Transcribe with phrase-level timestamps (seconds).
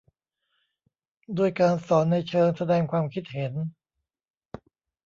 [1.37, 3.53] ด้วยการสอนในเชิงแสดงความคิดเห็น